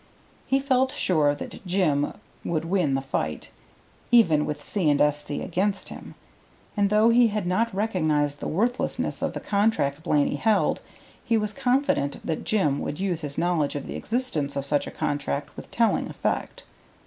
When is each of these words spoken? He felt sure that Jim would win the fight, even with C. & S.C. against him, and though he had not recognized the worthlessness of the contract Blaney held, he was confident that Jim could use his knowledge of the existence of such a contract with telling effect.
He 0.47 0.59
felt 0.59 0.91
sure 0.91 1.35
that 1.35 1.63
Jim 1.63 2.13
would 2.43 2.65
win 2.65 2.95
the 2.95 3.03
fight, 3.03 3.51
even 4.09 4.47
with 4.47 4.63
C. 4.65 4.89
& 4.99 4.99
S.C. 4.99 5.43
against 5.43 5.89
him, 5.89 6.15
and 6.75 6.89
though 6.89 7.09
he 7.09 7.27
had 7.27 7.45
not 7.45 7.71
recognized 7.71 8.39
the 8.39 8.47
worthlessness 8.47 9.21
of 9.21 9.33
the 9.33 9.39
contract 9.39 10.01
Blaney 10.01 10.37
held, 10.37 10.81
he 11.23 11.37
was 11.37 11.53
confident 11.53 12.19
that 12.25 12.45
Jim 12.45 12.83
could 12.83 12.99
use 12.99 13.21
his 13.21 13.37
knowledge 13.37 13.75
of 13.75 13.85
the 13.85 13.95
existence 13.95 14.55
of 14.55 14.65
such 14.65 14.87
a 14.87 14.89
contract 14.89 15.55
with 15.55 15.69
telling 15.69 16.09
effect. 16.09 16.63